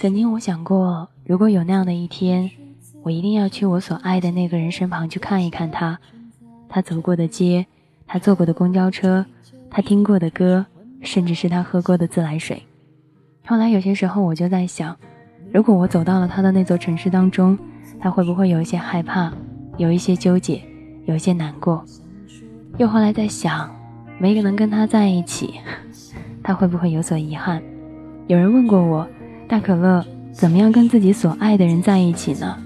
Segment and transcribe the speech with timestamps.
[0.00, 2.50] 曾经我想过，如果有那样的一天，
[3.02, 5.98] 我一定要去我所爱的那个人身旁去看一看他，
[6.70, 7.66] 他走过的街，
[8.06, 9.26] 他坐过的公交车，
[9.68, 10.64] 他听过的歌，
[11.02, 12.62] 甚至是他喝过的自来水。
[13.44, 14.96] 后来有些时候我就在想，
[15.52, 17.58] 如果我走到了他的那座城市当中，
[18.00, 19.30] 他会不会有一些害怕，
[19.76, 20.62] 有一些纠结，
[21.04, 21.84] 有一些难过？
[22.78, 23.70] 又后来在想，
[24.18, 25.60] 没个能跟他在一起，
[26.42, 27.62] 他会不会有所遗憾？
[28.28, 29.06] 有人问过我，
[29.50, 32.56] 大可乐怎么样跟自己所爱的人在一起呢？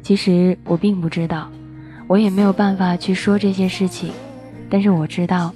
[0.00, 1.50] 其实我并不知道，
[2.06, 4.12] 我也没有办法去说这些事情。
[4.70, 5.52] 但是我知道，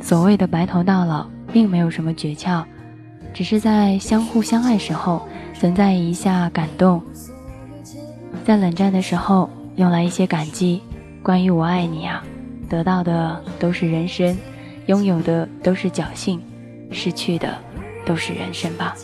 [0.00, 2.64] 所谓的白头到老，并没有什么诀窍，
[3.32, 7.00] 只是在相互相爱时候存在一下感动，
[8.44, 10.82] 在冷战的时候用来一些感激。
[11.22, 12.20] 关于我爱你啊，
[12.68, 14.36] 得到的都是人生，
[14.86, 16.40] 拥有的都是侥幸，
[16.90, 17.56] 失去的
[18.04, 18.96] 都是人生吧。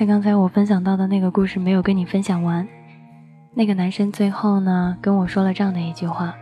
[0.00, 2.66] 在刚才我分享到的那个故事没有跟你分享完，
[3.52, 6.34] 那个男生最后呢跟我说了这样的一句话，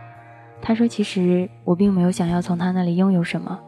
[0.61, 3.59] 他说：“其实我并没有想要从他那里拥有什么。”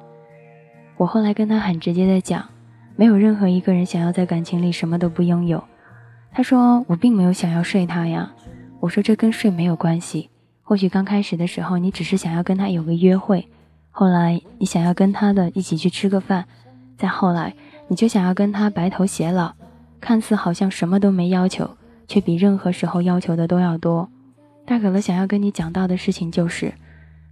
[0.95, 2.48] 我后来跟他很直接的讲，
[2.95, 5.61] 没有任何一个人想要在感情里什么都不拥有。
[6.31, 8.31] 他说：“我并没有想要睡他呀。”
[8.80, 10.30] 我说：“这跟睡没有关系。
[10.64, 13.45] 或许刚开始的时候你只是想要跟他有个约会，
[13.89, 16.45] 后来你想要跟他的一起去吃个饭，
[16.98, 17.53] 再后来
[17.89, 19.52] 你就想要跟他白头偕老。”
[20.02, 24.10] 看似好像什么都没要求，却比任何时候要求的都要多。
[24.66, 26.74] 大可乐想要跟你讲到的事情就是，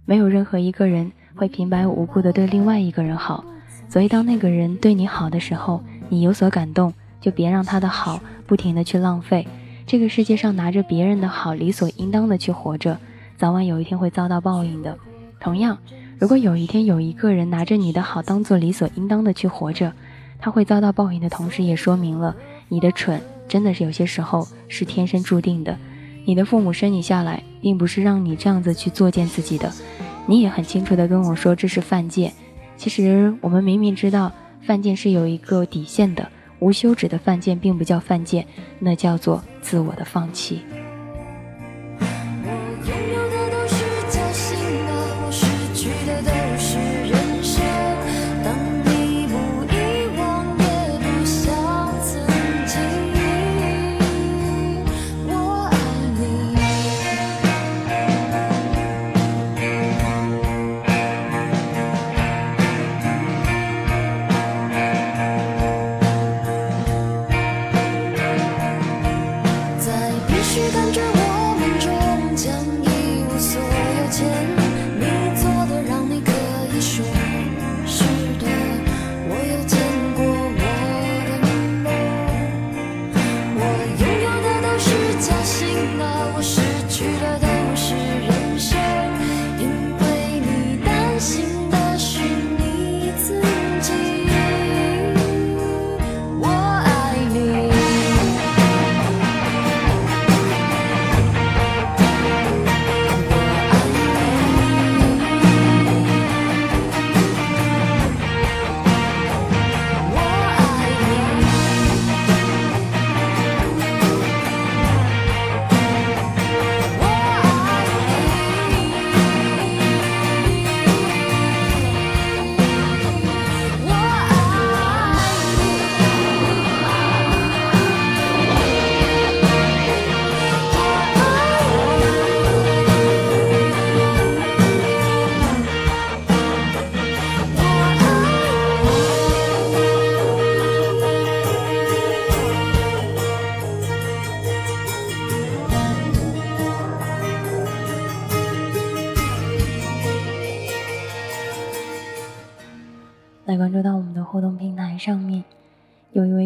[0.06, 3.44] 没有任何一个人会平白无故的对另外一个人好。
[3.88, 9.46] 所以当那个人对你好的时候，你有所感动，就别让他的好不停的去浪费。
[9.84, 12.96] 这个世界上拿着别人的好理所应当的去活着，
[13.36, 14.96] 早晚有一天会遭到报应的。
[15.40, 15.76] 同样，
[16.18, 19.92] 如果有一天有一个人拿着你的好当做理所应当的去活着，
[20.38, 22.36] 他会遭到报应的同时，也说明了。
[22.70, 25.76] 你的蠢真的是有些时候是天生注定的，
[26.24, 29.70] 你的父母生你下来，并不是让你这样子去作践自己的。
[30.26, 32.32] 你也很清楚的跟我说这是犯贱，
[32.76, 34.30] 其实我们明明知道
[34.62, 36.30] 犯贱是有一个底线的，
[36.60, 38.46] 无休止的犯贱并不叫犯贱，
[38.78, 40.60] 那叫做自我的放弃。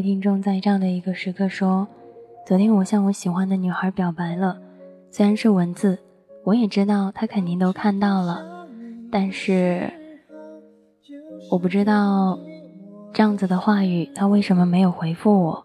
[0.04, 1.88] 听众在这样的一个时刻说
[2.46, 4.58] ：“昨天我向我喜欢的女孩表白了，
[5.10, 5.98] 虽然是文字，
[6.44, 8.66] 我也知道她肯定都看到了，
[9.10, 9.90] 但是
[11.50, 12.38] 我不知道
[13.14, 15.64] 这样子的话语她为什么没有回复我，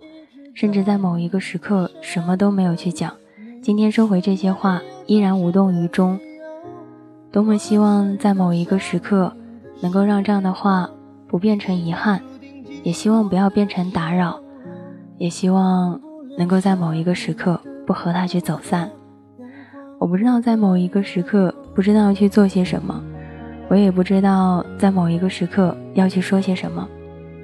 [0.53, 3.13] 甚至在某一个时刻什么都没有去讲。
[3.61, 6.17] 今天收回这些话，依然无动于衷。
[7.29, 9.33] 多么希望在某一个时刻。”
[9.81, 10.89] 能够让这样的话
[11.25, 12.21] 不变成遗憾，
[12.83, 14.39] 也希望不要变成打扰，
[15.17, 15.99] 也希望
[16.37, 18.89] 能够在某一个时刻不和他去走散。
[19.99, 23.03] 我不知道在某一个时刻不知道去做些什么，
[23.69, 26.87] 我也不知道在某一个时刻要去说些什么，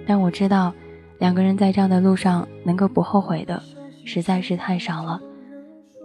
[0.08, 0.74] 但我知道，
[1.20, 3.62] 两个人在这样的路上能够不后悔的
[4.06, 5.20] 实在是太少了。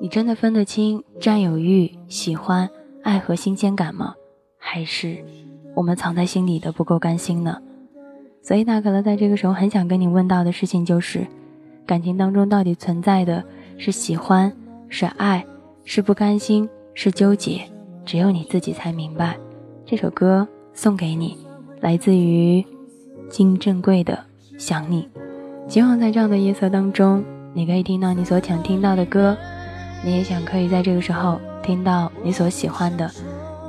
[0.00, 2.68] 你真的分得清占有欲、喜欢、
[3.02, 4.14] 爱和新鲜感吗？
[4.58, 5.24] 还是
[5.74, 7.58] 我们藏在心里的不够甘心呢？
[8.42, 11.26] 所以大可乐在这个时候很想跟你问到的事情就是：
[11.86, 13.44] 感情当中到底存在的
[13.76, 14.52] 是喜欢，
[14.88, 15.44] 是爱？
[15.84, 17.62] 是不甘心，是纠结，
[18.04, 19.36] 只有你自己才明白。
[19.84, 21.36] 这首歌送给你，
[21.80, 22.64] 来自于
[23.28, 24.14] 金正贵的
[24.58, 25.08] 《想你》。
[25.70, 29.36] 希望在这样的夜色当中，你可以听到你所想听到的歌，
[30.04, 33.10] 你也想可以在这个时候听到你所喜欢的。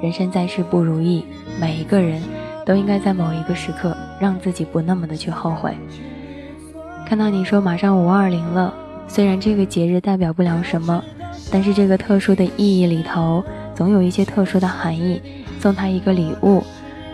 [0.02, 1.24] 人生在世不如意，
[1.60, 2.22] 每一个人
[2.66, 5.76] 都应该在某一个时刻让自己不那么的去后悔。
[7.08, 8.74] 看到你说马上五二零了，
[9.08, 11.04] 虽然这个节日代表不了什么。
[11.54, 13.44] 但是这个特殊的意义里头，
[13.76, 15.22] 总有一些特殊的含义。
[15.60, 16.64] 送他一个礼物，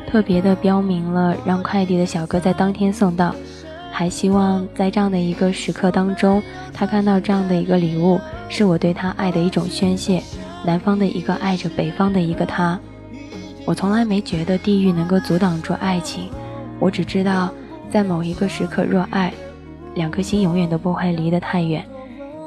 [0.08, 3.34] 特别的标明了让快递的小哥在当天送到，
[3.92, 6.42] 还希望在这样的一个时刻当中，
[6.72, 10.22] 他看到这样的一个礼物，是我对他爱的一种宣泄。
[10.64, 12.80] 南方的一个爱着北方的一个他，
[13.68, 16.30] 我从来没觉得地狱能够阻挡住爱情，
[16.80, 17.52] 我只知道，
[17.92, 19.34] 在某一个时刻若爱，
[19.94, 21.86] 两颗心永远都不会离得太远。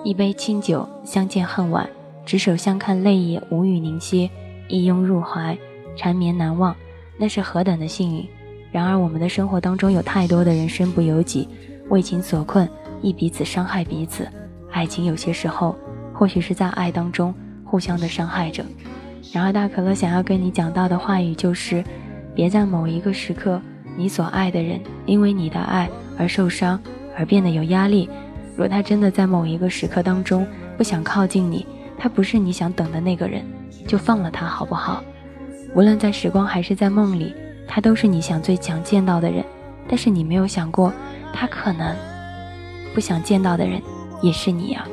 [0.02, 1.86] 一杯清酒，相见恨晚；
[2.24, 4.30] 执手相看，泪也无语凝歇。
[4.66, 5.58] 一拥入怀，
[5.94, 6.74] 缠绵难忘，
[7.18, 8.26] 那是何等的幸运！
[8.72, 11.46] 然而，我们的生活当中有太多的人身不由己，
[11.90, 12.66] 为情所困，
[13.02, 14.26] 亦彼此伤害彼此。
[14.70, 15.76] 爱情有些时候，
[16.14, 18.64] 或许是在爱当中互相的伤害着。
[19.32, 21.84] 然而，大可乐想要跟你讲到的话语就是：
[22.34, 23.60] 别在某一个时刻，
[23.96, 25.88] 你所爱的人因为你的爱
[26.18, 26.80] 而受伤，
[27.16, 28.08] 而变得有压力。
[28.56, 30.46] 若他真的在某一个时刻当中
[30.76, 31.64] 不想靠近你，
[31.96, 33.44] 他不是你想等的那个人，
[33.86, 35.02] 就放了他好不好？
[35.74, 37.32] 无论在时光还是在梦里，
[37.68, 39.44] 他都是你想最想见到的人。
[39.88, 40.92] 但是你没有想过，
[41.32, 41.96] 他可能
[42.94, 43.80] 不想见到的人
[44.22, 44.86] 也是你啊。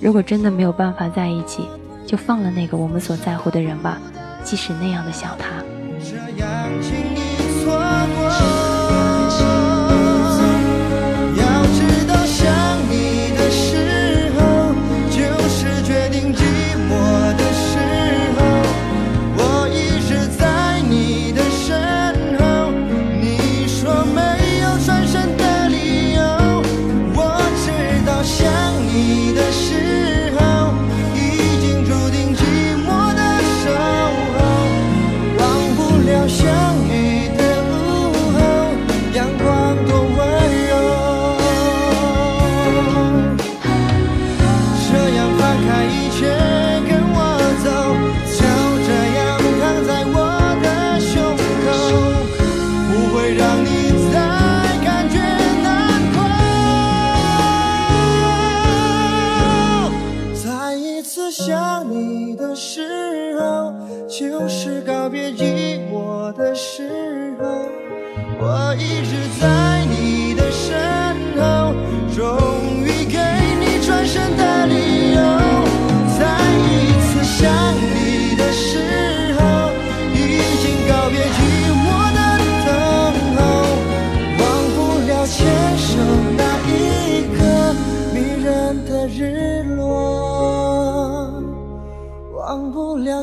[0.00, 1.66] 如果真的没有办法在一起，
[2.06, 3.98] 就放了那个我们所在乎的人吧，
[4.42, 5.73] 即使那样的想他。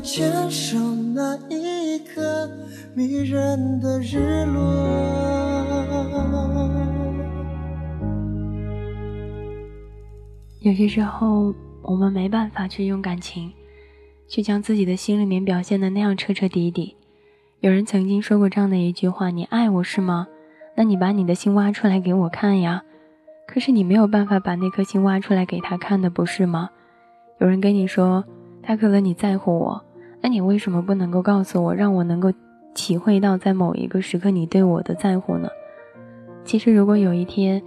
[0.01, 0.77] 牵手
[1.13, 2.50] 那一刻，
[2.96, 4.62] 迷人的日落。
[10.62, 11.53] 有些时候，
[11.84, 13.51] 我们没办法去用感情，
[14.27, 16.96] 去将自己的心里面表现的那样彻彻底底。
[17.60, 20.27] 有人曾经说过这样的一句话：“你爱我是吗？
[20.75, 22.84] 那你把你的心挖出来给我看呀。”
[23.48, 26.72] 可是你没有办法把那颗心挖出来给他看的，不是吗？
[27.39, 28.24] 有人跟你说
[28.63, 29.86] ：“他可能你在乎我。”
[30.22, 32.32] 那你为什么不能够告诉我，让我能够
[32.74, 35.50] 体会到在某一个时刻你对我的在乎呢？
[36.46, 37.62] 其实，如果有一天，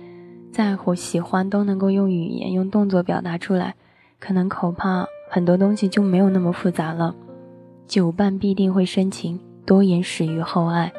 [0.53, 3.75] 在乎、喜欢都能够用语言、用动作表达出来，
[4.21, 7.15] 可能恐怕很多东西就没有那么复杂了。
[7.87, 10.93] 久伴必定会深情，多言始于厚爱。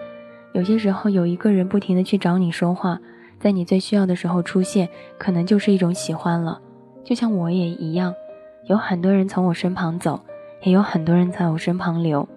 [0.53, 3.00] 有些时候，有一个人不停的去找你说话，
[3.39, 6.62] 在你最需要的时候出现，可能就是一种喜欢了。
[7.03, 8.13] 就像我也一样，
[8.67, 10.19] 有很多人从我身旁走。
[10.65, 12.27] 也有很多人在我身旁留，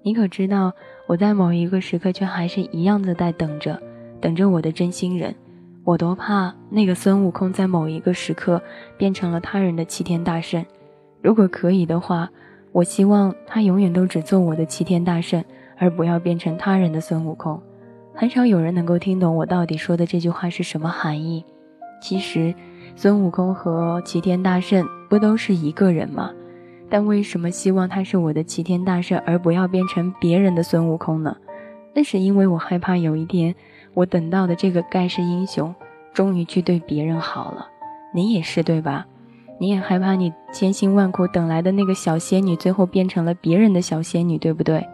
[0.00, 0.72] 你可知道
[1.06, 3.78] 我在某一个时刻却还是一样的在等着，
[4.22, 5.34] 等着我的真心人。
[5.84, 8.60] 我多怕那个孙悟空在某一个时刻
[8.96, 10.64] 变成了他人的齐天大圣。
[11.20, 12.30] 如果可以的话，
[12.72, 15.44] 我希望他永远都只做我的齐天大圣，
[15.76, 17.60] 而不要变成他人的孙悟空。
[18.14, 21.44] 很少有人能够听懂我到底说的这句话是什么含义。
[22.00, 22.54] 其实，
[22.96, 26.30] 孙悟空和齐天大圣不都是一个人吗？
[26.94, 31.36] 但为什么希望他是我的齐天大圣，而不要变成别人的孙悟空呢？
[31.92, 33.52] 那是因为我害怕有一天。
[33.94, 35.74] 我等到的这个盖世英雄，
[36.12, 37.66] 终于去对别人好了。
[38.14, 39.08] 你也是对吧？
[39.58, 44.86] 你也害怕你千辛万苦等来的那个小仙女，最后变成了别人的小仙女，对不对？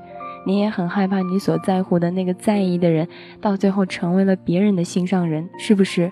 [0.46, 3.06] 你也很害怕你所在乎的那个在意的人，
[3.42, 6.10] 到最后成为了别人的心上人，是不是？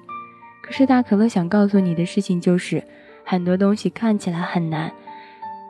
[0.61, 2.85] 可是大可乐想告诉你的事情就是，
[3.25, 4.92] 很多东西看起来很难，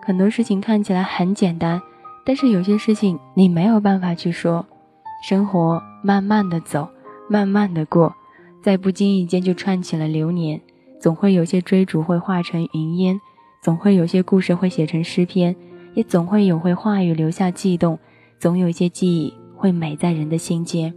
[0.03, 1.81] 很多事情看起来很简单，
[2.25, 4.67] 但是有些事情你没有办法去说。
[5.23, 6.89] 生活慢慢的走。
[7.31, 8.15] 慢慢的过，
[8.63, 10.59] 在不经意间就串起了流年。
[10.99, 13.21] 总会有些追逐会化成云烟，
[13.63, 15.55] 总会有些故事会写成诗篇，
[15.93, 17.99] 也总会有会话语留下悸动，
[18.39, 20.95] 总有一些记忆会美在人的心间。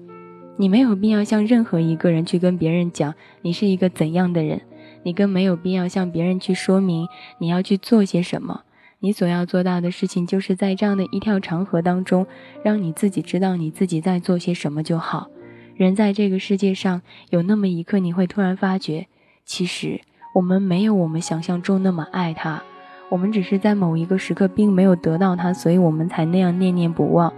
[0.55, 4.61] 你没有必要向任何一个人去跟别人讲你是一个怎样的人，
[5.03, 7.07] 你更没有必要向别人去说明
[7.39, 8.61] 你要去做些什么。
[9.03, 12.27] 你所要做到的事情，就是在这样的一条长河当中，
[12.63, 15.27] 让你自己知道你自己在做些什么就好。
[15.75, 19.07] 人在这个世界上，有那么一刻，你会突然发觉，
[19.43, 19.99] 其实
[20.35, 22.61] 我们没有我们想象中那么爱他，
[23.09, 27.33] 我们只是在某一个时刻并没有得到他，所以我们才那样念念不忘。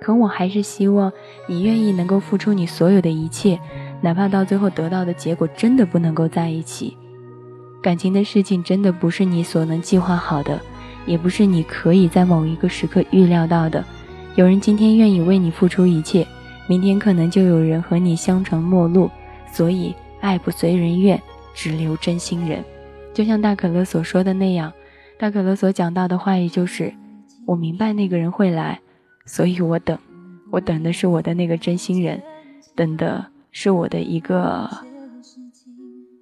[0.00, 1.12] 可我还是希望
[1.46, 3.60] 你愿意能够付出你所有的一切，
[4.00, 6.96] 哪怕到最后得到的结果真的不能够在一起。
[7.82, 10.58] 感情的事情真的不是你所能计划好的，
[11.06, 13.84] 也不是你可以在某一个时刻预料到的。
[14.34, 16.26] 有人今天愿意为你付出一切。
[16.68, 19.10] 明天可能就有人和你相成陌路，
[19.52, 21.20] 所以爱不随人愿，
[21.52, 22.64] 只留真心人。
[23.12, 24.72] 就像大可乐所说的那样，
[25.18, 26.94] 大可乐所讲到的话语就是：
[27.46, 28.80] 我明白那个人会来，
[29.26, 29.98] 所以我等，
[30.52, 32.22] 我等的是我的那个真心人，
[32.76, 34.70] 等的是我的一个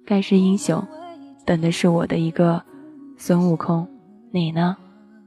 [0.03, 0.83] 盖世英雄，
[1.45, 2.61] 等的是我的一个
[3.15, 3.87] 孙悟空。
[4.33, 4.77] 你呢？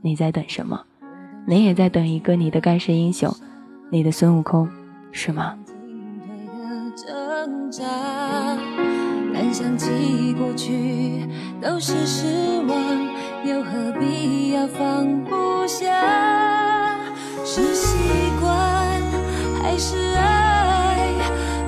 [0.00, 0.80] 你在等什么？
[1.46, 3.30] 你也在等一个你的盖世英雄，
[3.90, 4.66] 你的孙悟空。
[5.12, 5.54] 是吗？
[9.34, 11.28] 但想起过去
[11.60, 12.76] 都是失望，
[13.44, 16.98] 又何必要放不下？
[17.44, 17.98] 是习
[18.40, 19.02] 惯
[19.62, 21.12] 还是爱？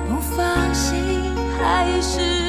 [0.09, 2.46] 不放心还是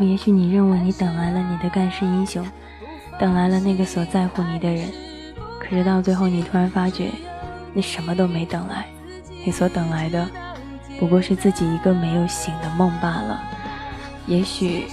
[0.00, 2.44] 也许你认为你等来了你的盖世英雄，
[3.18, 4.88] 等来了那个所在乎你的人，
[5.60, 7.10] 可是到最后，你突然发觉，
[7.72, 8.86] 你什么都没等来，
[9.44, 10.28] 你所等来的，
[10.98, 13.40] 不过是自己一个没有醒的梦罢了。
[14.26, 14.86] 也许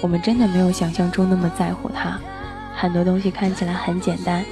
[0.00, 2.18] 我们真的没有想象中那么在乎他，
[2.74, 4.44] 很多东西看起来很简单，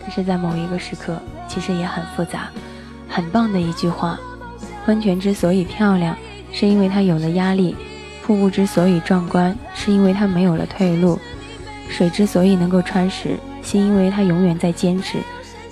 [0.00, 2.48] 但是在某一个时刻，其实也很复杂。
[3.08, 4.18] 很棒的一句话：
[4.86, 6.16] 温泉之所以漂亮，
[6.50, 7.76] 是因为它有了压力。
[8.24, 11.18] 瀑布之所以壮观，是因为它没有了退路；
[11.90, 15.18] 水之所以能够穿石，是因为它永远在坚持。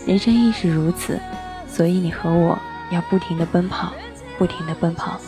[0.07, 1.19] 人生亦是如此，
[1.67, 2.59] 所以你和我
[2.91, 3.95] 要不停地奔跑，
[4.37, 5.19] 不停地奔跑。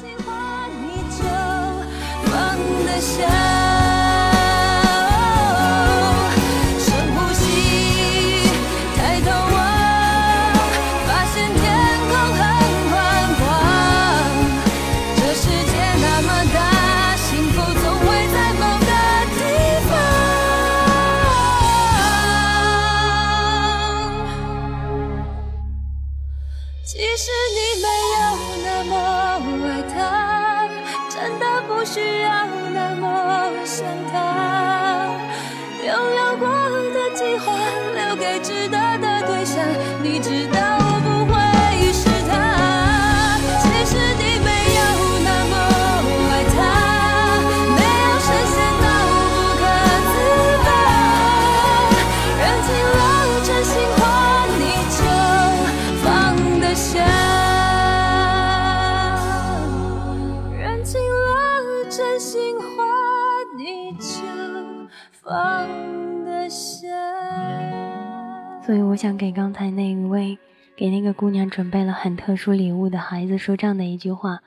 [68.64, 70.38] 所以我想给刚才那一位
[70.74, 74.40] 给那个姑娘准备了很特殊礼物的孩子说这样的一句话：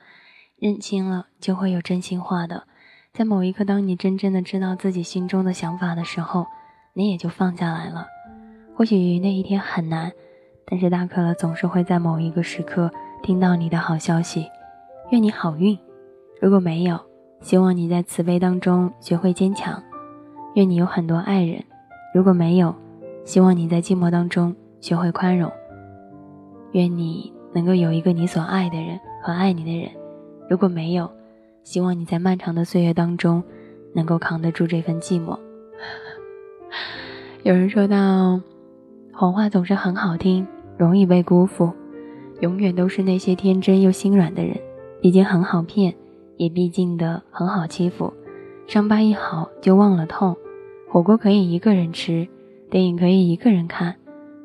[0.56, 2.64] 认清了就会有真心话的。
[3.12, 6.46] 在某一刻，当你真正的知道自己心中的想法的时候，
[6.94, 8.08] 你也就放下来了。
[8.74, 10.10] 或许那一天很难，
[10.66, 12.90] 但是大可乐总是会在某一个时刻
[13.22, 14.48] 听到你的好消息。
[15.12, 15.78] 愿你好运。
[16.40, 16.98] 如果没有，
[17.40, 19.80] 希望你在慈悲当中学会坚强。
[20.56, 21.62] 愿你有很多爱人。
[22.12, 22.74] 如果没有，
[23.28, 25.52] 希望你在寂寞当中学会宽容，
[26.72, 29.90] 愿你能够有一个你所爱的人和爱你的人。
[30.48, 31.10] 如果没有，
[31.62, 33.44] 希望你在漫长的岁月当中
[33.94, 35.38] 能够扛得住这份寂寞。
[37.44, 38.40] 有人说到，
[39.12, 40.46] 谎话总是很好听，
[40.78, 41.70] 容易被辜负，
[42.40, 44.56] 永远都是那些天真又心软的人，
[45.02, 45.94] 毕竟很好骗，
[46.38, 48.10] 也毕竟的很好欺负。
[48.66, 50.34] 伤疤一好就忘了痛，
[50.88, 52.26] 火锅可以一个人吃。
[52.70, 53.94] 电影可以一个人看，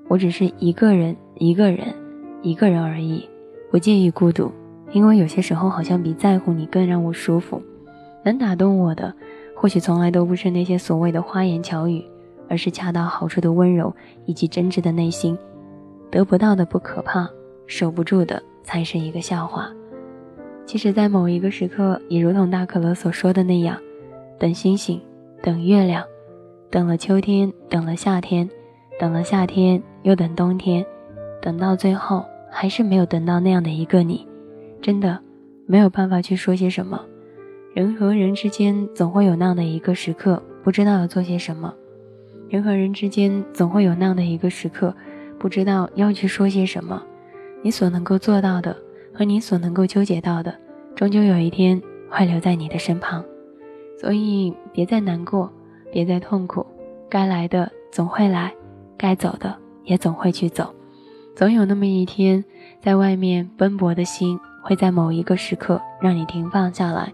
[0.08, 1.94] 我只是一个人，一个人，
[2.42, 3.28] 一个人而已。
[3.70, 4.52] 不介意孤独，
[4.92, 7.62] 因为有些时候好像比在乎你更让我舒服。
[8.24, 9.14] 能打动我的，
[9.56, 12.02] 或许从来都不是那些所谓的花言巧语，
[12.48, 13.94] 而是恰到好处的温柔
[14.26, 15.38] 以及真挚的内心。
[16.10, 17.30] 得不到的不可怕，
[17.68, 19.70] 守不住的才是一个笑话。
[20.66, 23.78] 其实，在某一个时刻，也如同大可乐所说的那样，
[24.40, 25.02] 等星星，
[25.42, 26.06] 等月亮。
[26.74, 28.50] 等了秋天，等了夏天，
[29.00, 30.84] 等了夏天，又等冬天，
[31.40, 34.28] 等到最后还是没有等到那样的一个你，
[34.82, 35.20] 真的
[35.68, 37.00] 没有办法去说些什么。
[37.76, 41.72] 人和人之间总会有那样的一个时刻，不知道要做些什么；
[42.50, 44.96] 人和人之间总会有那样的一个时刻，
[45.38, 47.00] 不知道要去说些什么。
[47.62, 48.76] 你所能够做到的
[49.14, 50.52] 和你所能够纠结到的，
[50.96, 53.24] 终究有一天会留在你的身旁，
[54.02, 55.54] 所以别再难过。
[55.94, 56.66] 别再痛苦，
[57.08, 58.52] 该来的总会来，
[58.98, 60.74] 该走的也总会去走。
[61.36, 62.44] 总有那么一天，
[62.82, 67.14] 在外面奔波的心会在某一个时刻让你停放下来。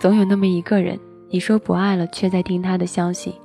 [0.00, 3.36] 总有那么一个人，你说不爱了，却在听他的消息，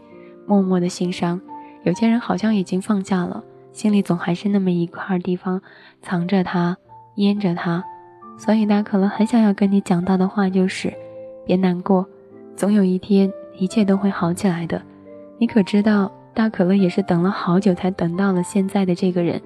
[0.47, 1.39] 默默的心伤。
[1.83, 5.61] 有些人好像已经放下了，心里总还是那么一块地方
[6.01, 6.75] 藏着他，
[7.17, 7.83] 淹着他。
[8.35, 10.91] 所以他可能很想要跟你讲到的话就是：
[11.45, 12.07] 别难过，
[12.55, 13.31] 总有一天。
[13.57, 14.81] 一切都会好起来的，
[15.37, 16.11] 你可知道？
[16.33, 19.41] 大可乐也是等了好久才等到了现在的这个人，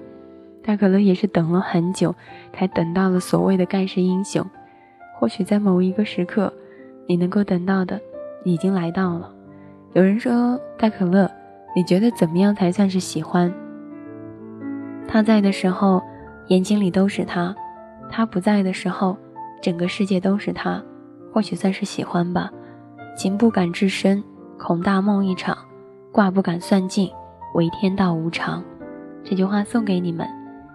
[0.60, 2.12] 大可乐也是等了很久
[2.52, 4.44] 才等到了所谓的盖世英雄。
[5.14, 6.52] 或许在某一个时刻，
[7.06, 8.00] 你能够等到的
[8.42, 9.32] 已经来到了。
[9.92, 11.30] 有人说，大可乐，
[11.76, 13.52] 你觉得怎么样才算是喜欢？
[15.06, 16.02] 他在的时候，
[16.48, 17.54] 眼睛里都是他；
[18.10, 19.16] 他不在的时候，
[19.62, 20.82] 整个世界都是他。
[21.32, 22.50] 或许算是喜欢吧。
[23.16, 24.22] 情不敢至深，
[24.58, 25.54] 恐大梦一场；
[26.10, 27.10] 卦不敢算尽，
[27.54, 28.62] 唯天道无常。
[29.22, 30.26] 这句话送给你们，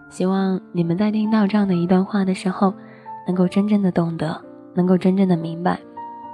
[0.10, 2.74] 希望你们在听到这样的一段话的时候，
[3.26, 4.40] 能够真正的懂得，
[4.74, 5.80] 能够真正的明白。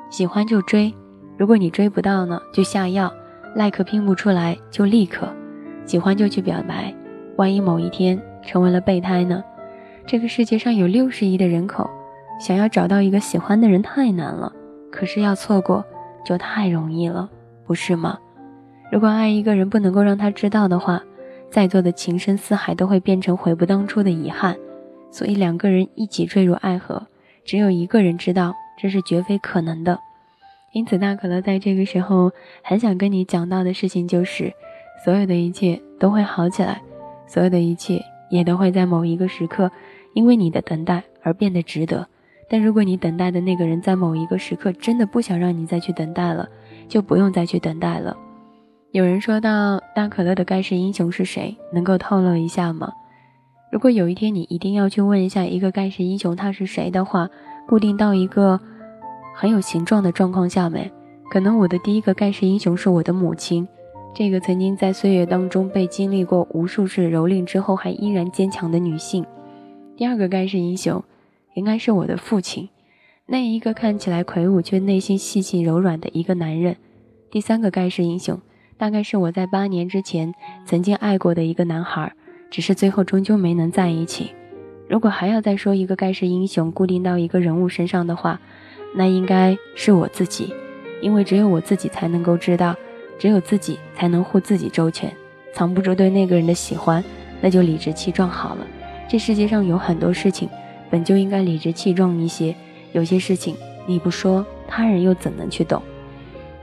[0.09, 0.93] 喜欢就追，
[1.37, 3.11] 如果你追不到呢，就下药。
[3.53, 5.27] like 拼不出来就立刻。
[5.85, 6.93] 喜欢就去表白，
[7.35, 9.43] 万一某一天成为了备胎呢？
[10.05, 11.89] 这个世界上有六十亿的人口，
[12.39, 14.51] 想要找到一个喜欢的人太难了。
[14.91, 15.83] 可是要错过。
[16.23, 17.27] 就太容易了，
[17.65, 18.19] 不是吗？
[18.91, 21.01] 如果爱一个人不能够让他知道的话，
[21.49, 24.55] 在座的情深似海都会变成悔不当初的遗憾。
[25.09, 27.07] 所以两个人一起坠入爱河，
[27.43, 29.99] 只有一个人知道，这是绝非可能的。
[30.73, 34.53] 因此，大可乐在这个时候很想跟你讲到的事情就是，
[35.03, 36.83] 所有的一切都会好起来，
[37.25, 37.99] 所有的一切
[38.29, 39.71] 也都会在某一个时刻，
[40.13, 42.07] 因为你的等待而变得值得。
[42.51, 46.45] 但如果你等待的那个人在某一个时刻真的不想让你再去等待了，
[46.89, 48.17] 就不用再去等待了。
[48.91, 51.55] 有人说到大可乐的盖世英雄是谁？
[51.71, 52.91] 能够透露一下吗？
[53.71, 57.29] 如果有一天你一定要去问一下一个盖世英雄他是谁的话，
[57.69, 58.59] 固定到一个
[59.33, 60.91] 很有形状的状况下面，
[61.29, 63.65] 可能我的第一个盖世英雄是我的母亲，
[64.13, 69.25] 这个曾经在岁月当中被经历过无数次蹂躏之后还依然坚强的女性。
[69.95, 71.01] 第二个盖世英雄，
[71.53, 72.69] 应该是我的父亲，
[73.25, 76.77] 那一个看起来魁梧却内心细腻柔软的一个男人。
[77.29, 78.39] 第三个盖世英雄，
[78.77, 80.33] 大概是我在八年之前
[80.65, 82.13] 曾经爱过的一个男孩，
[82.49, 84.31] 只是最后终究没能在一起。
[84.89, 88.41] 如果还要再说一个盖世英雄固定到一个人物身上的话，
[88.95, 90.53] 那应该是我自己，
[91.01, 92.75] 因为只有我自己才能够知道，
[93.17, 95.09] 只有自己才能护自己周全。
[95.53, 97.01] 藏不住对那个人的喜欢，
[97.39, 98.67] 那就理直气壮好了。
[99.09, 100.49] 这世界上有很多事情，
[100.91, 102.55] 本就应该理直气壮一些。
[102.91, 103.55] 有些事情
[103.87, 105.81] 你不说，他人又怎能去懂？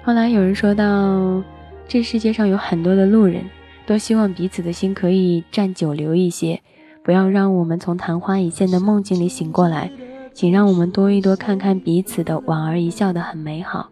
[0.04, 1.42] 后来有人说到，
[1.88, 3.42] 这世界上有很多的路人，
[3.86, 6.60] 都希望彼此的心可以暂久留一些，
[7.02, 9.90] 不要让我们从昙花一现的梦境里醒过来，
[10.32, 13.90] 请让我们多一多看看彼此的莞尔一笑的很美好。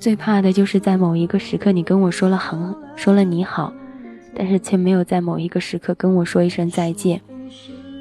[0.00, 3.72] 最怕的就是在某一个时刻，你跟我说了很说了你好，
[4.34, 7.20] 但是却没有在某一个时刻跟我说一声再见。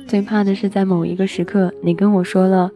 [0.07, 2.71] 最怕的是在某一个时刻，你跟我说了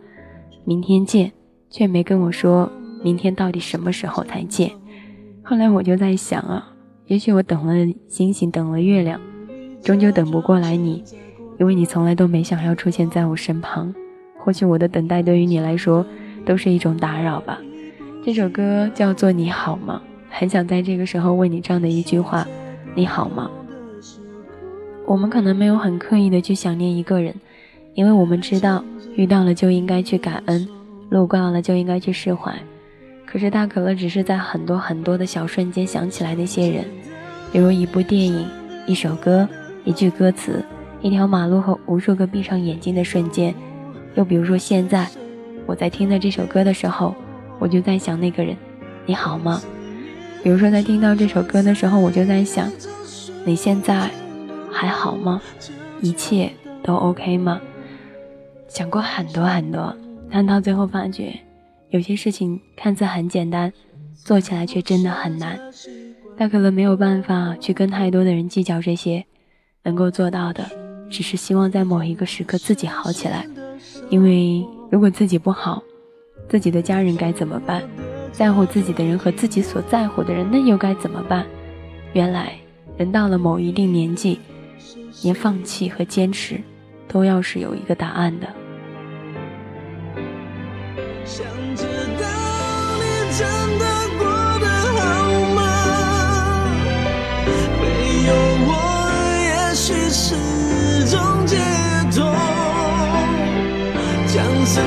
[0.66, 1.32] 明天见，
[1.70, 2.70] 却没跟我说。
[3.04, 4.70] 明天到底什么时候才见？
[5.42, 6.72] 后来我就在想啊，
[7.08, 7.74] 也许我等了
[8.08, 9.20] 星星，等了月亮，
[9.82, 11.04] 终究等不过来你，
[11.58, 13.96] 因为你从来都没想要出现在我身旁。
[14.38, 16.06] 或许我的等待对于你来说
[16.46, 17.60] 都是一种打扰吧。
[18.24, 22.46] 这首歌叫做《你好吗》，很想在这个时候问你这样的一句话：
[22.94, 23.50] 你好吗？
[25.12, 27.36] 我们可能没有很刻意的去想念一个人，
[27.96, 28.82] 因为我们知道
[29.18, 30.66] 遇到了就应该去感恩，
[31.10, 32.58] 路过了就应该去释怀。
[33.26, 36.86] 可是大可乐只是在很多很多的小瞬间想起来那些人，
[37.52, 38.48] 比如一部电影、
[38.88, 39.46] 一首歌、
[39.84, 40.64] 一句歌词、
[41.02, 43.54] 一条马路和无数个闭上眼睛的瞬间。
[44.16, 45.06] 又比如说现在，
[45.66, 47.14] 我在听到这首歌的时候，
[47.60, 48.56] 我就在想那个人，
[49.06, 49.62] 你好吗？
[50.42, 52.72] 比如说在听到这首歌的时候，我就在想，
[53.44, 54.10] 你现在
[54.72, 55.42] 还好吗？
[56.02, 57.62] 一切都 OK 吗？
[58.68, 59.96] 想过很多很多，
[60.32, 61.38] 但到最后发觉。
[61.90, 63.72] 有些事情看似很简单，
[64.16, 65.60] 做起来却真的很难。
[66.38, 69.26] 大可乐没有办法去跟太多的人计较这些，
[69.84, 70.66] 能够做到的，
[71.10, 73.46] 只是希望在某一个时刻自己好起来。
[74.10, 75.84] 因为如果自己不好，
[76.48, 77.84] 自己的家人该怎么办？
[78.32, 81.46] 在乎自己的人和自己所在乎的人，那又该怎么办？
[82.14, 82.54] 原来，
[82.98, 84.40] 人到了某一定年纪，
[85.24, 86.62] 连放弃和坚持，
[87.08, 88.48] 都要是有一个答案的。
[91.26, 92.26] 想知道
[92.98, 93.04] 你
[93.38, 93.48] 真
[93.80, 93.86] 的
[94.18, 94.26] 过
[94.60, 95.00] 得好
[95.56, 95.60] 吗？
[97.80, 97.84] 没
[98.28, 98.30] 有
[98.68, 98.70] 我，
[99.46, 100.26] 也许是
[101.10, 101.56] 种解
[102.12, 102.20] 脱。
[104.28, 104.80] 将思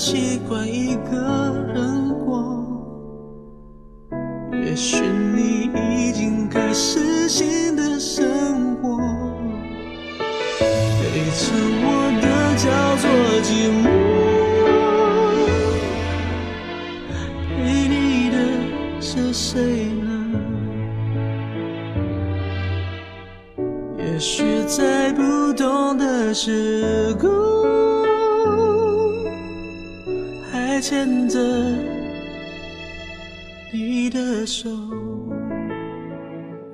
[0.00, 2.09] 习惯一个人。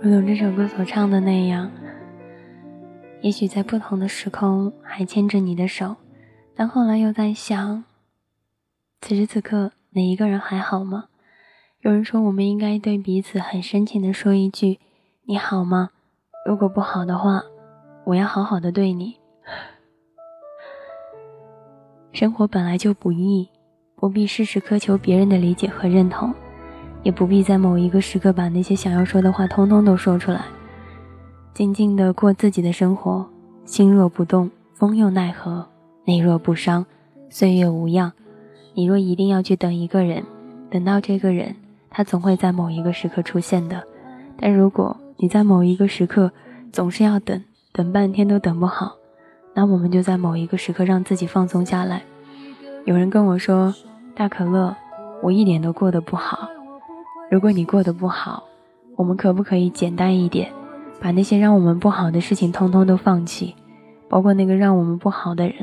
[0.07, 1.69] 如同这首歌所唱的那样，
[3.23, 5.97] 也许在不同的时空还牵着你的手，
[6.55, 7.83] 但后来又在想，
[9.01, 11.07] 此时此刻哪一个人还好吗？
[11.81, 14.79] 有人说，我们应该对彼此很深情的说一句
[15.27, 15.91] ：“你好吗？”
[16.47, 17.43] 如果不好的话，
[18.05, 19.17] 我要好好的对你。
[22.13, 23.49] 生活本来就不易。
[23.97, 26.33] 不必事事苛求别人的理解和认同，
[27.07, 30.41] 也不必在某一个时刻把那些想要说的话通通都说出来，
[31.55, 33.25] 静静的过自己的生活。
[33.65, 35.69] 心若不动，风又奈何；
[36.05, 36.85] 内若不伤，
[37.31, 38.13] 岁月无恙。
[38.75, 40.25] 你若一定要去等一个人，
[40.69, 41.55] 等到这个人，
[41.91, 43.85] 他总会在某一个时刻出现的。
[44.37, 46.33] 但如果你在某一个时刻
[46.73, 47.41] 总是要等，
[47.71, 48.97] 等半天都等不好，
[49.55, 52.03] 那我们就在某一个时刻让自己放松下来。
[52.85, 53.73] 有人跟我说。
[54.17, 54.75] 大可乐，
[55.23, 56.49] 我一点都过得不好。
[57.29, 58.45] 如果你过得不好，
[58.95, 60.49] 我们可不可以简单一点，
[61.01, 63.55] 把那些让我们不好的事情通通都放弃，
[64.09, 65.55] 包括那个让我们不好的人，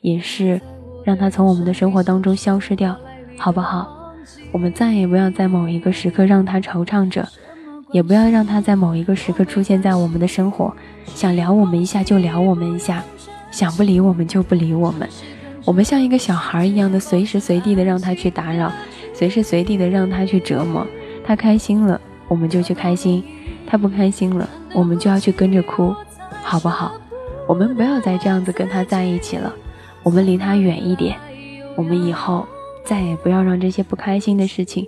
[0.00, 0.58] 也是
[1.04, 2.96] 让他从我们的生活当中消失掉，
[3.36, 4.14] 好不好？
[4.50, 7.28] 我们再也不要在某一个时刻让他惆怅着，
[7.92, 13.04] 也不要让他在某一个时刻出现在我们的生活，想聊我们一下就聊我们一下，
[13.50, 15.06] 想不理我们就不理我们。
[15.66, 18.72] 我们像一个小孩一样的，随时随地的让他去打扰，
[19.14, 20.86] 随时随地的让他去折磨。
[21.24, 21.98] 他开心了，
[22.28, 23.22] 我们就去开心；
[23.66, 25.94] 他不开心了，我们就要去跟着哭，
[26.42, 26.92] 好不好？
[27.48, 29.54] 我们不要再这样子跟他在一起了，
[30.02, 31.16] 我们离他远一点。
[31.76, 32.46] 我们以后
[32.84, 34.86] 再也不要让这些不开心的事情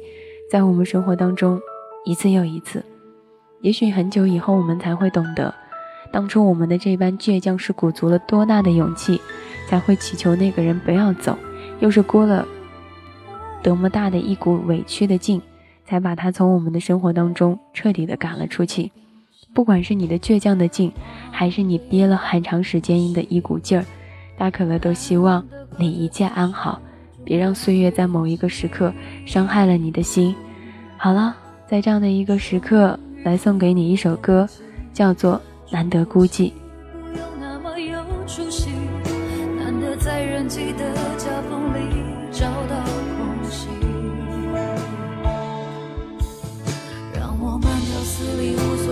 [0.50, 1.58] 在我们生活当中
[2.04, 2.84] 一次又一次。
[3.62, 5.54] 也许很久以后，我们才会懂得，
[6.12, 9.20] 当初我们的这般倔强是鼓足了多大的勇气。
[9.68, 11.36] 才会祈求那个人不要走，
[11.80, 12.46] 又是过了
[13.66, 15.42] 多么大的一股委屈的劲，
[15.84, 18.92] 才把他从我们的生活当中彻底的赶了出去。
[19.52, 20.92] 不管是你的倔强的劲，
[21.32, 23.84] 还是你憋了很长时间的一股劲儿，
[24.38, 25.44] 大可乐都希望
[25.76, 26.80] 你一切安好，
[27.24, 28.92] 别让岁月在某一个时刻
[29.24, 30.32] 伤害了你的心。
[30.96, 31.34] 好了，
[31.66, 34.48] 在这样的一个时刻，来送给你一首歌，
[34.92, 35.34] 叫做
[35.72, 36.52] 《难得孤寂》。
[40.06, 41.05] 人际的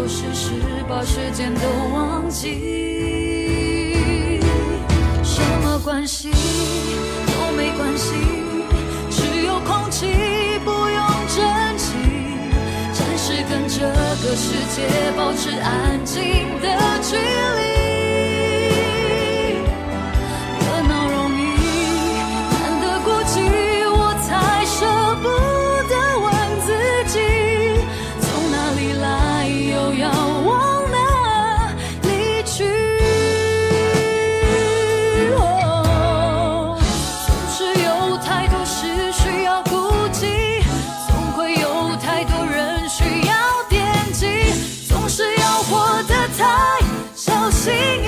[0.05, 0.51] 我试试，
[0.87, 4.39] 把时间都忘记。
[5.23, 8.13] 什么关系都没关系，
[9.11, 10.05] 只有空气
[10.63, 11.43] 不用珍
[11.79, 11.95] 惜。
[12.93, 13.81] 暂时跟这
[14.21, 14.85] 个世界
[15.17, 16.21] 保持安静
[16.61, 16.69] 的
[17.01, 18.04] 距离。
[47.65, 48.07] 心意，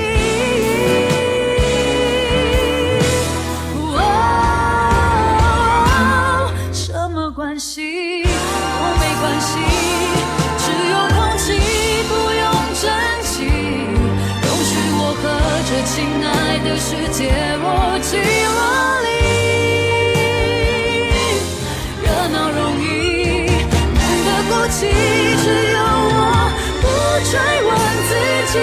[6.74, 8.28] 什么关系都
[9.00, 9.48] 没关系，
[10.58, 11.44] 只有空气
[12.06, 12.44] 不用
[12.82, 12.84] 争
[13.24, 13.34] 气，
[14.42, 15.24] 容许我和
[15.64, 17.18] 这亲爱的世界
[17.62, 17.64] 若
[18.02, 18.54] 即若
[19.06, 19.08] 离，
[22.04, 22.84] 热闹容易，
[23.94, 24.78] 难得孤寂，
[25.42, 25.80] 只有
[26.12, 26.20] 我
[26.82, 26.84] 不
[27.30, 27.32] 追
[27.64, 27.70] 问
[28.06, 28.12] 自
[28.52, 28.54] 己。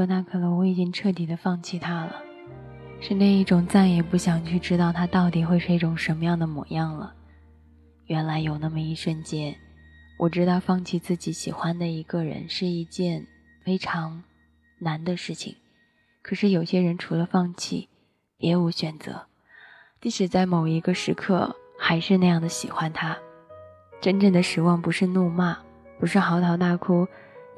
[0.00, 2.22] 说，那可能，我已经彻底的放弃他了，
[3.02, 7.12] 是那一种再也不想去知道他到底会是一种什么样的模样了。
[8.06, 9.54] 原来有那么一瞬间，
[10.18, 13.26] 我知道放弃自己喜欢的一个人是一件
[13.62, 14.24] 非常
[14.78, 15.54] 难的事情。
[16.22, 17.90] 可是有些人除了放弃，
[18.38, 19.26] 别无选择，
[20.00, 23.18] 即使在某一个时刻还是那样的喜欢他。
[24.00, 25.58] 真正的失望不是怒骂，
[25.98, 27.06] 不是嚎啕大哭，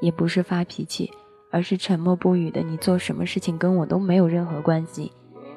[0.01, 1.09] 也不是发脾气。
[1.53, 5.11] 而是沉默不语的，你做什么事情跟我都没有任何关系。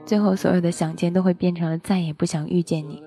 [0.04, 3.02] 最后，所有的想见都会变成了再也不想遇见你。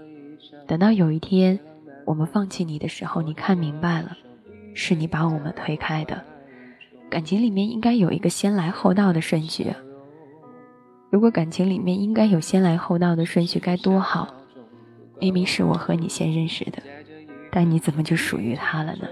[0.66, 1.60] 等到有一天
[2.04, 4.18] 我们放弃你的时候，你看明白了，
[4.74, 6.20] 是你把我们推开的。
[7.12, 9.72] 感情里面应该有一个先来后到的顺序！
[11.12, 14.34] 如果感情里面应该有先来后到的顺序，该多好！
[15.20, 16.82] 明明是我和你先认识的，
[17.52, 19.08] 但你怎么就属于他了呢？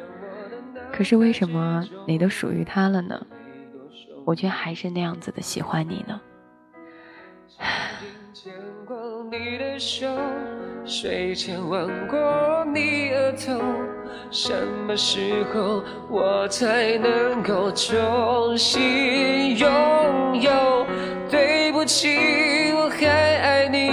[0.92, 3.24] 可是为什么你都属于他了呢？
[4.28, 6.20] 我却还是那样子的喜欢你呢。
[8.34, 8.52] 牵
[8.86, 10.06] 过你的手，
[10.84, 13.62] 睡前吻过你额头，
[14.30, 14.52] 什
[14.86, 20.86] 么时候我才能够重新拥有？
[21.32, 22.18] 对不起，
[22.74, 23.92] 我还爱你，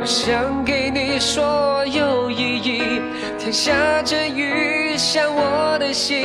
[0.00, 3.02] 我想给你所有意义。
[3.38, 6.24] 天下着雨，像我的心，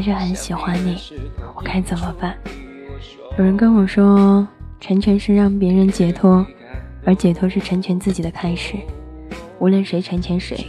[0.00, 0.96] 还是很喜欢你，
[1.54, 2.34] 我该怎么办？
[3.36, 4.48] 有人跟我说，
[4.80, 6.46] 成全是让别人解脱，
[7.04, 8.76] 而解脱是成全自己的开始。
[9.58, 10.66] 无论谁成全谁，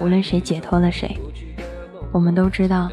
[0.00, 1.16] 无论谁解脱了谁，
[2.12, 2.90] 我们都知道，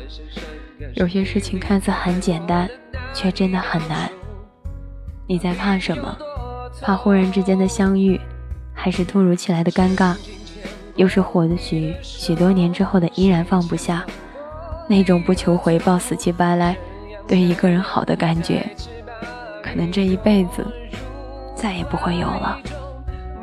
[0.93, 2.69] 有些事情看似很简单，
[3.13, 4.10] 却真的很难。
[5.27, 6.17] 你在怕什么？
[6.82, 8.17] 怕忽然之间的相遇，
[8.73, 10.15] 还是突如其来的尴尬？
[10.95, 14.06] 又是或许许多年之后的依然放不下？
[14.91, 16.75] 那种不求回报、死乞白赖
[17.25, 18.62] 对一个人好的感觉，
[19.63, 20.67] 可能这一辈子
[21.56, 22.60] 再也不会有了。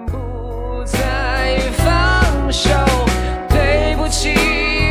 [0.06, 2.68] 不再放手，
[3.48, 4.34] 对不起，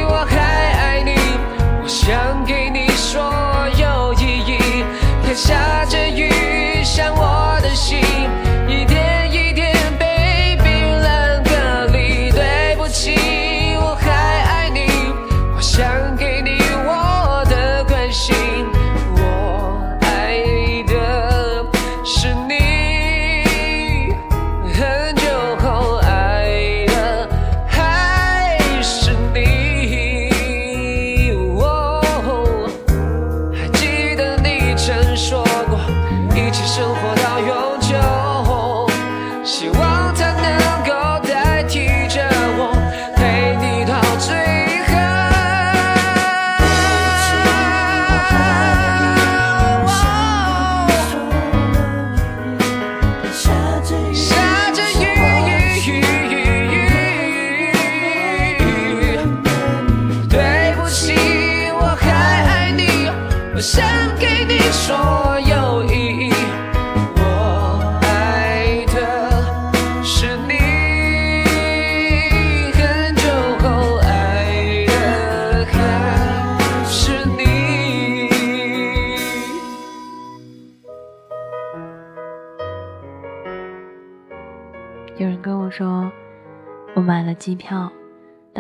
[0.09, 1.11] 我还爱你。
[1.83, 3.21] 我想给你所
[3.79, 4.57] 有意义，
[5.23, 5.85] 天下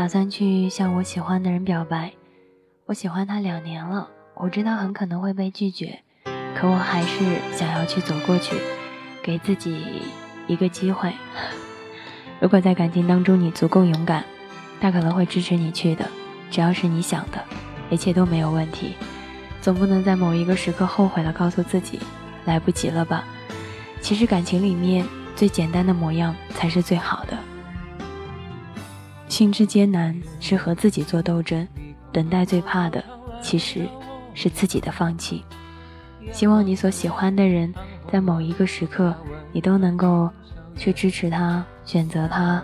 [0.07, 2.13] 打算去向我喜欢的人表白。
[2.85, 5.99] 我喜欢他两年了，我知道很可能会被拒绝，
[6.55, 8.55] 可我还是想要去走过去，
[9.21, 10.03] 给自己
[10.47, 11.11] 一个机会。
[12.39, 14.23] 如果在感情当中你足够勇敢，
[14.79, 16.07] 他可能会支持你去的。
[16.49, 17.43] 只要是你想的，
[17.89, 18.95] 一切都没有问题。
[19.61, 21.99] 总不能在某一个时刻后悔了，告诉自己
[22.45, 23.25] 来不及了吧？
[23.99, 25.05] 其实感情里面。
[25.35, 27.37] 最简单的模样才是最好的。
[29.27, 31.67] 心之艰难是和自己做斗争，
[32.11, 33.03] 等待最怕的
[33.41, 33.87] 其实
[34.33, 35.43] 是自己的放弃。
[36.31, 37.73] 希望你所喜欢的人，
[38.11, 39.15] 在某一个时刻，
[39.51, 40.29] 你都能够
[40.75, 42.63] 去支持他，选择他，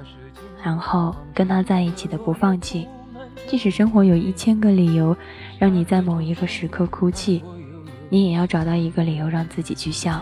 [0.64, 2.88] 然后跟他在一起的不放弃。
[3.48, 5.16] 即使生活有一千个理由
[5.60, 7.44] 让你在某一个时刻哭泣，
[8.10, 10.22] 你也要找到一个理由让自己去笑。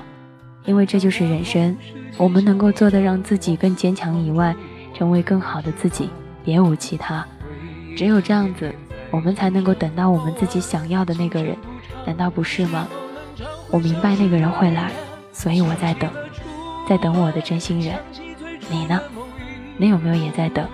[0.65, 1.75] 因为这就是人生，
[2.17, 4.55] 我们能够做的让自己更坚强以外，
[4.93, 6.09] 成为更好的自己，
[6.43, 7.25] 别无其他。
[7.97, 8.73] 只有这样子，
[9.09, 11.55] 我们才能够等到我们自己想要的那个人，
[12.05, 12.87] 难道不是吗？
[13.69, 14.91] 我明白那个人会来，
[15.31, 16.09] 所以我在等，
[16.87, 17.95] 在等我的真心人。
[18.69, 18.99] 你呢？
[19.77, 20.67] 你有没有也在等？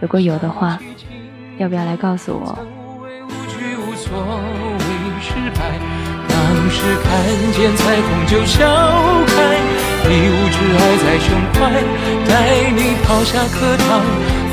[0.00, 0.78] 如果有的话，
[1.58, 2.58] 要不要来告诉我？
[6.28, 7.08] 当时看
[7.52, 8.66] 见彩虹就笑
[9.26, 9.34] 开，
[10.04, 11.58] 一无挚爱在胸怀，
[12.28, 14.04] 带你跑下课堂，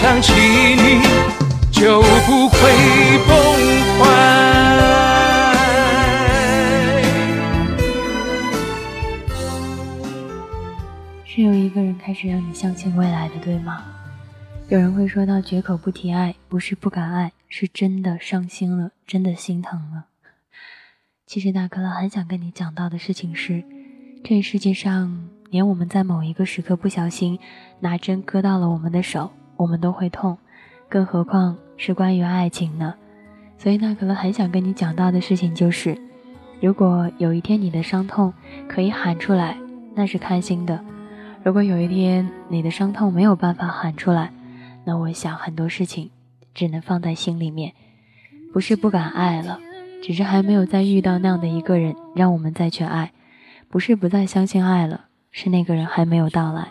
[0.00, 1.02] 想起你
[1.70, 2.58] 就不会
[3.28, 3.36] 崩
[3.98, 4.02] 坏。
[11.26, 13.84] 是有一个人开始让你相信未来的，对吗？
[14.70, 20.06] 有人会说到绝口不提爱，不是不敢爱，是真的伤心了，真的心疼了。
[21.26, 23.62] 其实大可乐很想跟你讲到的事情是，
[24.24, 27.38] 这世界上连我们在某一个时刻不小心
[27.80, 29.30] 拿针割到了我们的手，
[29.60, 30.38] 我们都会痛，
[30.88, 32.94] 更何况是关于爱情呢？
[33.58, 36.00] 所以娜可乐很想跟你讲到的事情就是，
[36.62, 38.32] 如果有一天你的伤痛
[38.66, 39.58] 可以喊出来，
[39.94, 40.78] 那是开心的；
[41.44, 44.32] 如果有一天你的伤痛没有办法喊出来，
[44.86, 46.10] 那我想很多事情
[46.54, 47.74] 只能放在心里面，
[48.54, 49.60] 不是不敢爱了。
[50.02, 53.12] 只是还没有再遇到那样的一个人，让我们再去爱，
[53.68, 56.68] 不是不再相信爱了，是那个人还没有到来。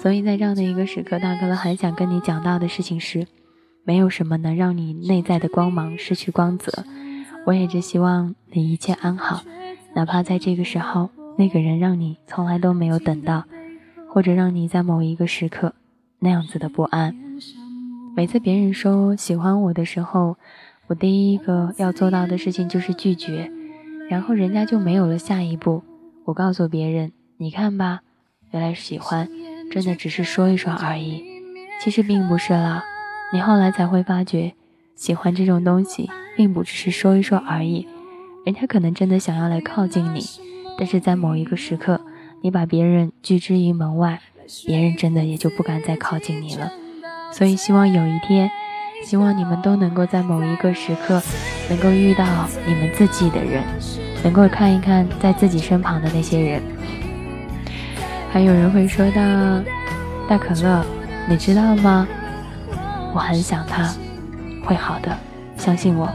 [0.00, 3.26] 所以在这样的一个时刻，大哥还想跟你讲到的事情是，
[3.84, 6.84] 没有什么能让你内在的光芒失去光泽。
[7.44, 9.42] 我也只希望你一切安好，
[9.94, 13.44] 哪怕在这个时候，那个人让你从来都没有等到，
[14.08, 15.74] 或者让你在某一个时刻
[16.20, 17.14] 那样子的不安。
[18.16, 20.36] 每次别人说喜欢我的时候。
[20.88, 23.52] 我第一个要做到的事情就是拒绝，
[24.08, 25.82] 然后人家就没有了下一步。
[26.24, 28.00] 我告诉别人：“你看吧，
[28.52, 29.28] 原来是喜欢
[29.70, 31.24] 真的只是说一说而已，
[31.82, 32.84] 其实并不是啦。”
[33.32, 34.52] 你后来才会发觉，
[34.94, 37.86] 喜欢这种东西并不只是说一说而已，
[38.44, 40.24] 人家可能真的想要来靠近你，
[40.78, 42.00] 但是在某一个时刻，
[42.42, 44.20] 你把别人拒之于门外，
[44.66, 46.72] 别人真的也就不敢再靠近你了。
[47.32, 48.50] 所以希望有一天。
[49.04, 51.22] 希望你们都能够在某一个时刻，
[51.70, 52.26] 能够遇到
[52.66, 53.62] 你们自己的人，
[54.24, 56.60] 能够看一看在自己身旁的那些人。
[58.30, 59.20] 还有人会说到，
[60.28, 60.84] 大可乐，
[61.28, 62.06] 你知道吗？
[63.14, 63.90] 我很想他，
[64.64, 65.16] 会好的，
[65.56, 66.08] 相信我。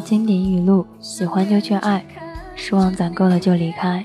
[0.00, 2.04] 经典语录：喜欢就去爱，
[2.54, 4.04] 失望攒够了就离开。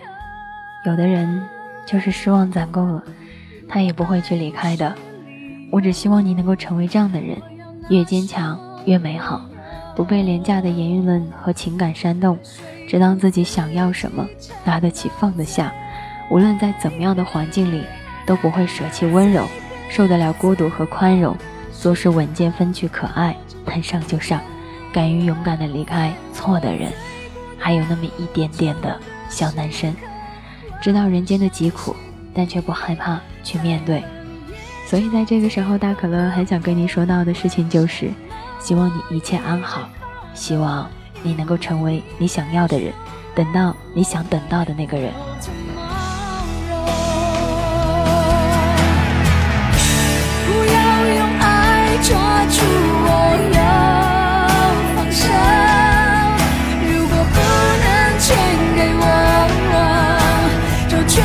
[0.86, 1.44] 有的人
[1.86, 3.04] 就是失望攒够了，
[3.68, 4.96] 他也不会去离开的。
[5.72, 7.38] 我只希望你能够成为这样的人，
[7.90, 9.42] 越坚强越美好，
[9.96, 12.38] 不被廉价的言语论和情感煽动，
[12.88, 14.26] 知道自己想要什么，
[14.64, 15.74] 拿得起放得下，
[16.30, 17.84] 无论在怎么样的环境里，
[18.26, 19.46] 都不会舍弃温柔，
[19.90, 21.36] 受得了孤独和宽容，
[21.74, 23.36] 做事稳健分句可爱，
[23.66, 24.40] 能上就上。
[24.94, 26.92] 敢于勇敢的离开错的人，
[27.58, 29.96] 还有那么一点点的小男生，
[30.82, 31.96] 知道人间的疾苦，
[32.34, 34.04] 但却不害怕去面对。
[34.86, 38.10] 所以在这个时候，大可乐很想跟你说到的事情就是：
[38.60, 39.90] 希望你一切安好，
[40.34, 40.90] 希望
[41.22, 42.94] 你能够成为你想要的人，
[43.36, 45.12] 等到你想等到的那个人。
[50.46, 53.37] 不要用爱抓住我。
[55.26, 57.38] 如果不
[57.84, 57.86] 能
[58.20, 58.26] 全
[58.76, 59.04] 给我，
[60.88, 61.16] 就全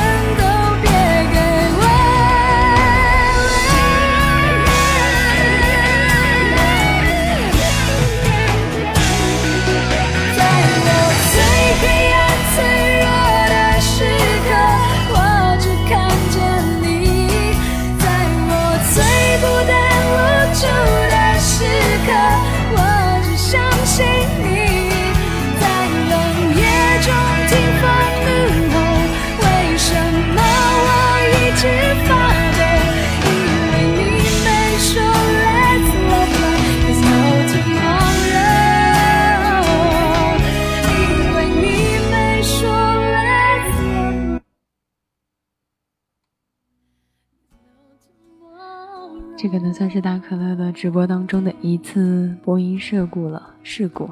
[49.43, 53.43] 这可能算是大可乐的直播当中的一次播音事故了。
[53.65, 54.09] 事故，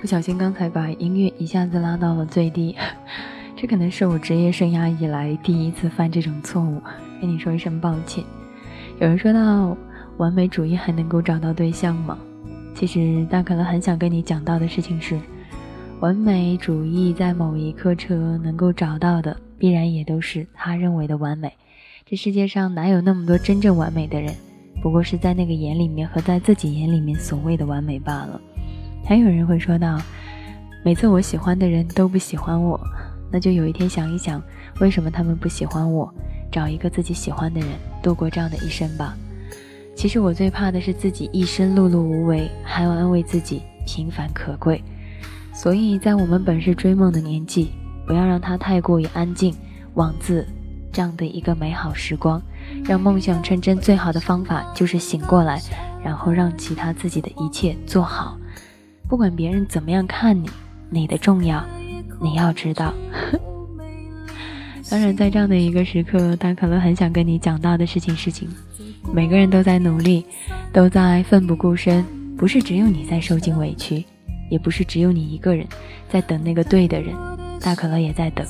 [0.00, 2.74] 不小心刚才把音乐一下子拉到了最低，
[3.54, 6.82] 这可能是我职业生涯以来第一次犯这种错误，
[7.20, 8.24] 跟你说一声抱歉。
[8.98, 9.76] 有人说到
[10.16, 12.18] 完美主义还能够找到对象吗？
[12.74, 15.20] 其实大可乐很想跟你讲到的事情是，
[16.00, 21.52] 完美主义在某一刻车能够找到的，必然也都是他认为的完美。
[22.04, 24.34] 这世界上哪有那么多真正完美的人？
[24.82, 28.40] 不过是在那个眼里面和在自己眼里面所谓的完美罢了。
[29.04, 30.00] 还有人会说到，
[30.84, 32.80] 每次我喜欢的人都不喜欢我，
[33.30, 34.42] 那就有一天想一想，
[34.80, 36.12] 为什么他们不喜欢我，
[36.52, 37.70] 找一个自己喜欢的人，
[38.02, 39.16] 度过这样的一生吧。
[39.96, 44.82] 其实我最怕的是自己一生碌碌无为，还要安慰自己平凡可贵。
[45.52, 47.70] 所以在我们本是追梦的年纪，
[48.06, 49.52] 不要让它太过于安静，
[49.94, 50.46] 枉自
[50.92, 52.40] 这样的一个美好时光。
[52.84, 55.60] 让梦想成真最好的方法就是醒过来，
[56.02, 58.38] 然后让其他自己的一切做好。
[59.08, 60.48] 不管别人怎么样看你，
[60.90, 61.64] 你的重要
[62.20, 62.92] 你要知道。
[64.90, 68.48] 当然，在这样的一个时刻，大可乐很想跟你讲到的事情，事情，
[69.12, 70.24] 每个人都在努力，
[70.72, 72.02] 都在奋不顾身，
[72.38, 74.02] 不是只有你在受尽委屈，
[74.50, 75.66] 也不是只有你一个人
[76.08, 77.14] 在等那个对的人，
[77.60, 78.46] 大可乐也在等，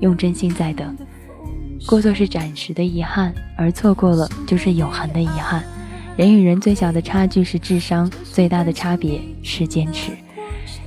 [0.00, 0.96] 用真心在等。
[1.86, 5.62] 过错是暂时的遗憾，而错过了就是永恒的遗憾。
[6.16, 10.12] 人与人最小的差距是智商，最大的差别是坚持。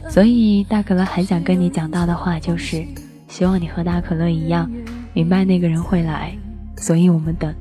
[0.09, 2.83] 所以大可乐很想跟你讲到的话就是：
[3.27, 4.69] 希望你和大可乐一样，
[5.13, 6.35] 明白那个人会来，
[6.77, 7.53] 所以我们等，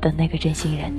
[0.00, 0.90] 等那个真心人，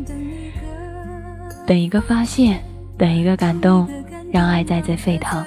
[1.65, 2.63] 等一个发现，
[2.97, 3.88] 等一个感动，
[4.32, 5.43] 让爱再次沸腾。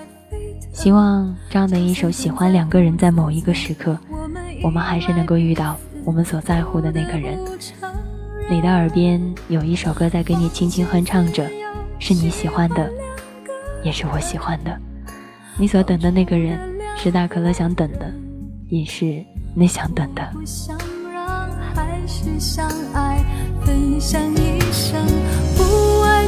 [0.72, 3.96] 希望这样的一首喜欢两个人，在某一个时刻，
[4.60, 5.76] 我们还是能够遇到。
[6.04, 7.38] 我们所在乎的那个人，
[8.50, 11.48] 你的耳边有一首歌在给你轻轻哼唱着，
[11.98, 12.90] 是你喜欢的，
[13.82, 14.78] 也是我喜欢的。
[15.56, 16.58] 你所等的那个人，
[16.96, 18.12] 是大可乐想等的，
[18.68, 19.24] 也是
[19.54, 20.22] 你想等的。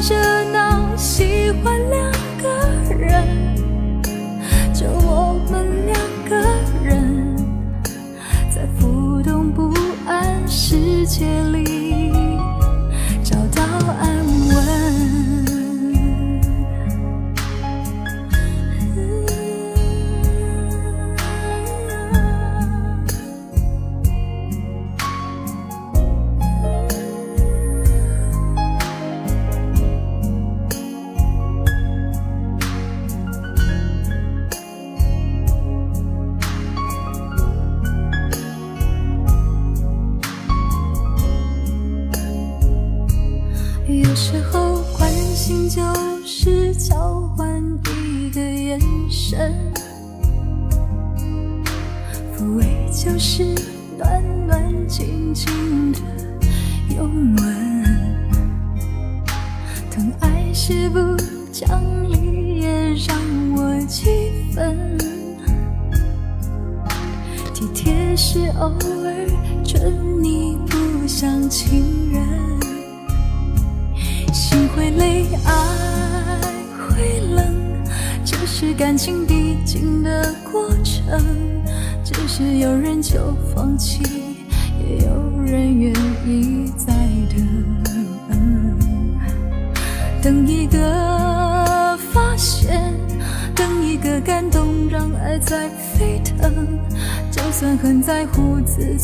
[0.09, 2.13] 热闹，喜欢两
[2.43, 3.25] 个人，
[4.75, 5.99] 就我们两
[6.29, 6.37] 个
[6.85, 7.16] 人。
[10.49, 12.13] 世界里
[13.25, 13.63] 找到
[14.01, 14.16] 爱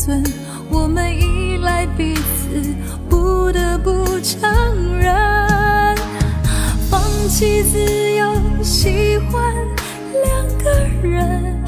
[0.03, 0.21] 存，
[0.69, 2.75] 我们依赖彼此，
[3.09, 5.15] 不得不承认，
[6.89, 7.79] 放弃自
[8.11, 9.55] 由，喜欢
[10.11, 11.63] 两个人，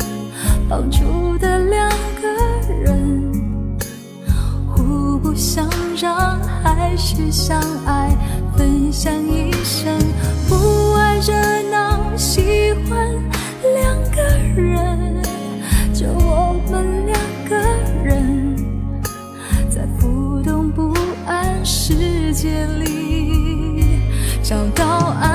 [0.67, 1.89] 当初的两
[2.21, 2.27] 个
[2.83, 3.31] 人，
[4.67, 5.65] 互不相
[5.95, 8.11] 让，还是相爱，
[8.57, 9.97] 分享一生，
[10.49, 11.31] 不爱热
[11.71, 12.99] 闹，喜欢
[13.75, 14.21] 两个
[14.61, 14.94] 人。
[22.45, 23.99] 间里
[24.43, 25.34] 找到爱。